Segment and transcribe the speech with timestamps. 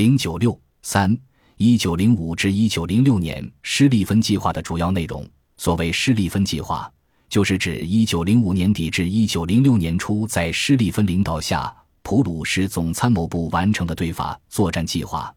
[0.00, 1.14] 零九六三
[1.58, 5.28] 一九零五至一九零六年施利芬计划的主要内容。
[5.58, 6.90] 所谓施利芬计划，
[7.28, 15.30] 就是指一九零五年底至一九零六年初，在施利芬领导下，普鲁士总参谋部完成的对法作战计划。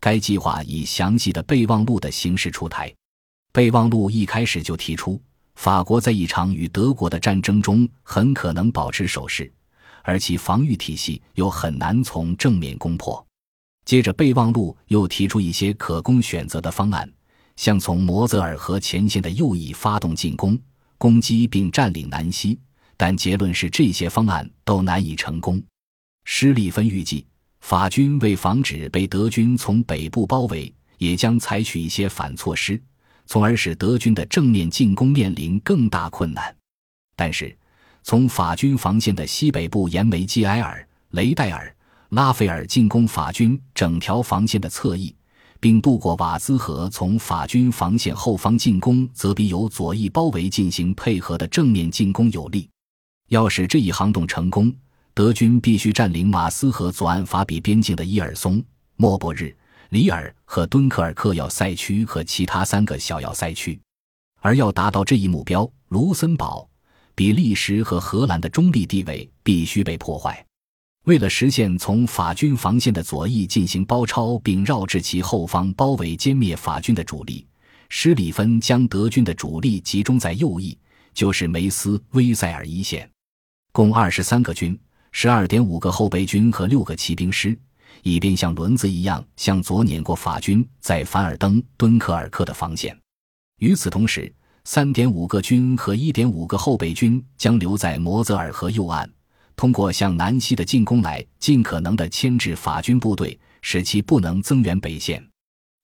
[0.00, 2.92] 该计划以详细的备忘录的形式出台。
[3.52, 5.22] 备忘录一开始就提出，
[5.54, 9.48] 法国在一场与德国的战争中很可能保持守势，
[10.02, 13.24] 而其防御体系又很难从正面攻破。
[13.88, 17.10] 接着，备忘录又提出一些可供选择的方案，
[17.56, 20.58] 像从摩泽尔河前线的右翼发动进攻，
[20.98, 22.60] 攻击并占领南西。
[22.98, 25.58] 但结论是，这些方案都难以成功。
[26.26, 27.26] 施利芬预计，
[27.60, 32.78] 法军为防止被德军从北部包围，也将采取一些反措施，
[33.24, 36.54] 从而使德军的正面进攻面临更大困难。
[37.16, 37.56] 但是，
[38.02, 41.74] 从法军防线的西北部沿梅基埃尔、雷代尔。
[42.10, 45.14] 拉斐尔进攻法军整条防线的侧翼，
[45.60, 52.68] 并渡过瓦兹河，从法军防线后方进攻，则比由左翼包围进行配合的正面进攻有利。
[53.28, 54.74] 要使这一行动成功，
[55.12, 58.64] 德军必须占领马斯河左岸法比边境的伊尔松、
[58.96, 59.54] 莫伯日、
[59.90, 63.78] 里尔和敦刻尔克要塞区和其他三个小要塞区。
[64.40, 66.66] 而要达到这一目标，卢森堡、
[67.14, 70.42] 比利时和荷兰的中立地位必须被破坏。
[71.04, 77.46] 为了实现从法军防线的左翼进行包抄，并绕至其后方包围歼灭法军的主力，
[77.88, 80.76] 施里芬将德军的主力集中在右翼，
[81.14, 83.10] 就是梅斯威塞尔一线，
[83.72, 84.78] 共二十三个军、
[85.12, 87.58] 十二点五个后备军和六个骑兵师，
[88.02, 92.94] 以便像轮子一样向左碾过法军在凡尔登、敦刻尔克的防线。
[93.60, 94.30] 与此同时，
[94.64, 99.10] 三点五个军和一点五个后备军将留在摩泽尔河右岸。
[99.58, 105.20] 通过向南西的进攻来尽可能的牵制法军部队，使其不能增援北线。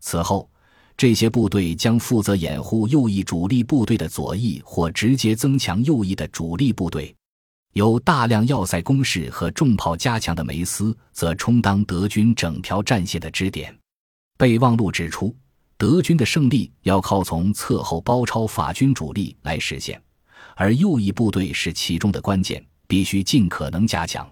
[0.00, 0.46] 此后，
[0.94, 7.16] 这些部队将负责掩护右翼主力部队的左翼，或直接增强右翼的主力部队。
[7.72, 13.74] 由大量要塞工事和重炮加强的梅斯，则充当德军整条战线的支点。
[14.36, 15.34] 备忘录指出，
[15.78, 19.98] 德军的胜利要靠从侧后包抄法军主力来实现，
[20.56, 22.62] 而右翼部队是其中的关键。
[22.92, 24.30] 必须尽可能加强。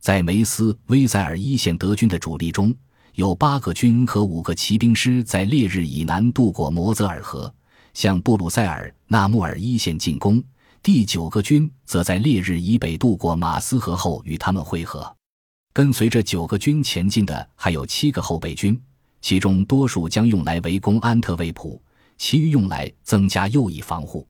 [0.00, 2.74] 在梅斯威塞尔一线德军的主力中，
[3.12, 7.54] 有八个军和五个骑兵师在烈日以南渡过摩泽尔河，
[7.92, 10.40] 向布鲁塞尔纳穆尔一线进攻；
[10.82, 15.14] 第九个军则在烈日以北渡过马斯河后与他们会合。
[15.74, 18.80] 跟随着九个军前进的还有七个后备军，
[19.20, 21.78] 其中多数将用来围攻安特卫普，
[22.16, 24.26] 其余用来增加右翼防护。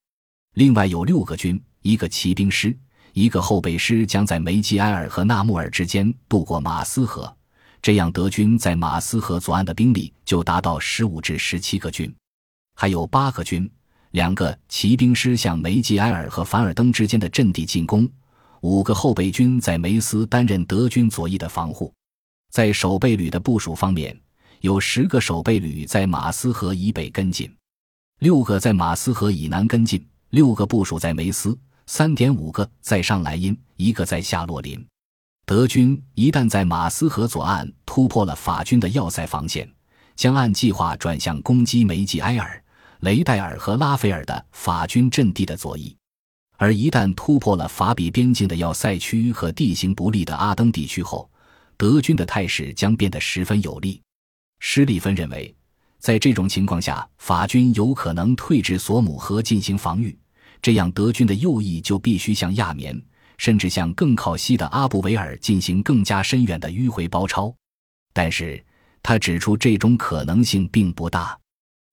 [0.54, 2.76] 另外有六个军，一个骑兵师。
[3.20, 7.31] 一个后备师将在梅基埃尔和纳穆尔之间渡过马斯河，
[7.82, 12.10] 这样德军在马斯河左岸的兵力就达到十五至十七个军，
[12.76, 13.70] 还有八个军，
[14.12, 18.09] 两个骑兵师向梅基埃尔和凡尔登之间的阵地进攻，
[18.62, 21.92] 五个后备军在梅斯担任德军左翼的防护。
[22.50, 24.19] 在守备旅的部署方面，
[24.62, 27.54] 有十个守备旅在马斯河以北跟进，
[28.20, 31.54] 六个在马斯河以南跟进，六个部署在梅斯。
[31.93, 34.87] 三点五个在上莱茵，一个在夏洛林。
[35.45, 39.69] 德军一旦在马斯河左岸突破了法军的要塞防线，
[40.15, 42.62] 将按计划转向攻击梅吉埃尔、
[43.01, 45.97] 雷代尔和拉斐尔的法军阵地的左翼；
[46.59, 51.28] 而一旦突破了法比边境的要塞区和地形不利的阿登地区后，
[51.77, 54.01] 德军的态势将变得十分有利。
[54.61, 55.53] 施利芬认为，
[55.99, 60.17] 在这种情况下，法军有可能退至索姆河进行防御。
[60.62, 63.00] 这样，德军的右翼就必须向亚眠，
[63.38, 67.54] 甚至向更靠西的阿布维尔进行更加深远的迂回包抄。
[68.12, 68.62] 但是，
[69.03, 71.38] 他指出这种可能性并不大，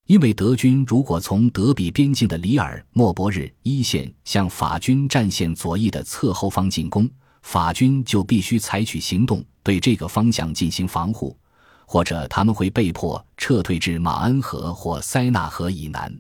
[0.07, 7.09] 因为德军如果从德比边境的里尔莫伯日一线向法军战线左翼的侧后方进攻，
[7.44, 11.38] 法军就必须采取行动对这个方向进行防护，
[11.85, 16.14] 或者他们会被迫撤退至马恩河或塞纳河以南。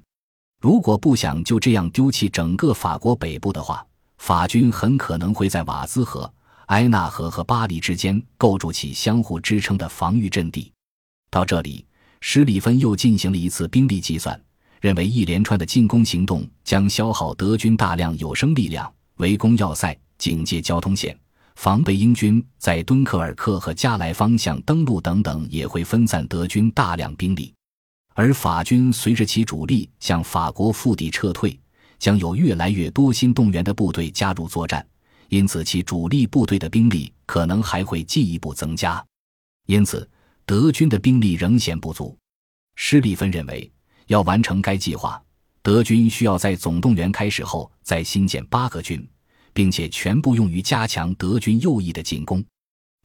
[0.59, 3.85] 如果不想就这样丢弃整个法国北部的话，
[4.17, 6.31] 法军很可能会在瓦兹河、
[6.67, 10.71] 埃纳河和巴黎之间构筑起相互支撑的防御阵地。
[11.29, 11.85] 到这里，
[12.21, 14.39] 施里芬又进行了一次兵力计算，
[14.81, 21.15] 认为一连串的进攻行动将消耗德军大量有生力量，围攻要塞、警戒交通线、
[21.55, 27.53] 防备英军在敦刻尔克和加莱方向登陆等等，也会分散德军大量兵力。
[28.17, 31.57] 而法军随着其主力向法国腹地撤退，
[31.99, 34.83] 将有越来越多新动员的部队加入作战，
[35.29, 39.05] 因此其主力部队的兵力可能还会进一步增加。
[39.67, 40.09] 因此，
[40.47, 42.17] 德军的兵力仍显不足。
[42.75, 43.71] 施利芬认为，
[44.07, 45.21] 要完成该计划，
[45.61, 49.07] 德军需要在总动员开始后再新建八个军，
[49.53, 52.43] 并且全部用于加强德军右翼的进攻。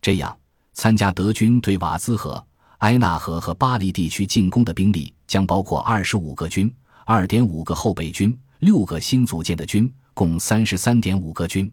[0.00, 0.34] 这样，
[0.72, 2.42] 参加德军对瓦兹河、
[2.82, 6.72] 埃纳河和巴黎地区进攻的兵力将包括二十五个军、
[7.04, 11.72] 二点五个后备军、六个新组建的军，共三十三点五个军。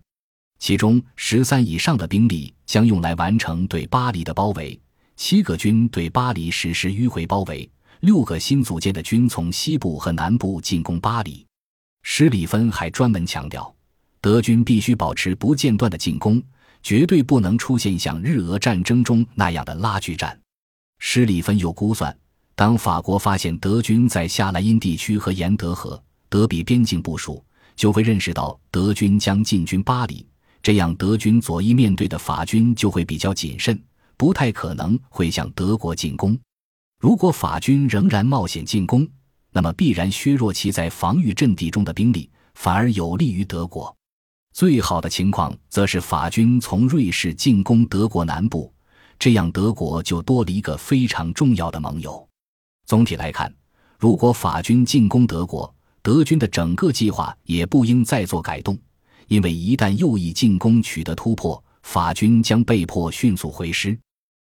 [0.59, 4.79] 其中十三以上的兵力将用来完成对巴黎的包围，
[5.15, 7.67] 七个军对巴黎实施迂回包围，
[8.01, 11.44] 六个新组建的军从西部和南部进攻巴黎。
[12.03, 13.73] 施里芬还专门强调，
[14.21, 16.39] 德军必须保持不间断的进攻，
[16.83, 20.39] 绝对不能出现像日俄战争中那样的拉锯战。
[21.00, 22.16] 施里芬又估算，
[22.56, 27.44] 当法国发现德军在夏莱茵地区和沿德河、德比边境部署，
[27.75, 30.25] 就会认识到德军将进军巴黎。
[30.62, 33.81] 这样，德军左翼面对的法军就会比较谨慎，
[34.18, 36.38] 不太可能会向德国进攻。
[37.00, 39.07] 如果法军仍然冒险进攻，
[39.52, 43.95] 那么必然削弱其在防御阵地中的兵力，反而有利于德国。
[44.52, 48.72] 最好的情况则是法军从瑞士进攻德国南部，
[49.19, 52.25] 这样德国就多了一个非常重要的盟友。
[52.86, 53.54] 总体来看，
[54.00, 55.71] 如果法军进攻德国，
[56.01, 58.80] 德军的整个计划也不应再做改动。
[59.27, 63.95] 因为一旦右翼进攻取得突破，法军将被迫迅速回师。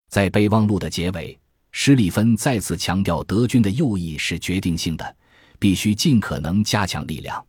[0.09, 1.37] 在备忘录的结尾，
[1.71, 5.15] 施里芬再次强调，德军的右翼是决定性的，
[5.59, 7.45] 必须尽可能加强力量。